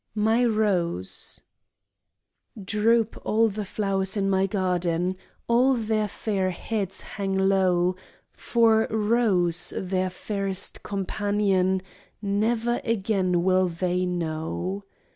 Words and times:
72 0.15 0.25
MY 0.25 0.45
ROSE 0.57 1.41
Droop 2.59 3.21
all 3.23 3.49
the 3.49 3.63
flowers 3.63 4.17
in 4.17 4.31
my 4.31 4.47
garden, 4.47 5.15
All 5.47 5.75
their 5.75 6.07
fair 6.07 6.49
heads 6.49 7.01
hang 7.01 7.35
low, 7.37 7.95
For 8.33 8.87
rose, 8.89 9.71
their 9.77 10.09
fairest 10.09 10.81
companion 10.81 11.83
Never 12.19 12.81
again 12.83 13.43
will 13.43 13.67
they 13.67 14.07
know. 14.07 14.85